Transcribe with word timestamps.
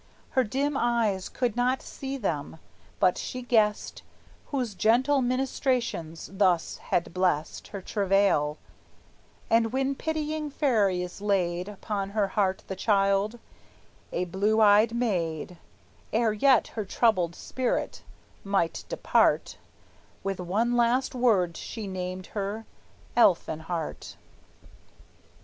Her 0.31 0.43
dim 0.43 0.75
eyes 0.75 1.29
could 1.29 1.55
not 1.55 1.83
see 1.83 2.17
them, 2.17 2.57
but 2.99 3.19
she 3.19 3.43
guessed 3.43 4.01
Whose 4.47 4.73
gentle 4.73 5.21
ministrations 5.21 6.27
thus 6.33 6.77
had 6.77 7.13
blessed 7.13 7.67
Her 7.67 7.83
travail; 7.83 8.57
and 9.47 9.71
when 9.71 9.93
pitying 9.93 10.49
fairies 10.49 11.21
laid 11.21 11.69
Upon 11.69 12.09
her 12.17 12.29
heart 12.29 12.63
the 12.65 12.75
child, 12.75 13.37
a 14.11 14.25
blue 14.25 14.59
eyed 14.59 14.95
maid, 14.95 15.59
Ere 16.11 16.33
yet 16.33 16.69
her 16.69 16.83
troubled 16.83 17.35
spirit 17.35 18.01
might 18.43 18.85
depart, 18.89 19.59
With 20.23 20.39
one 20.39 20.75
last 20.75 21.13
word 21.13 21.55
she 21.55 21.85
named 21.85 22.25
her 22.33 22.65
"Elfinhart." 23.15 24.17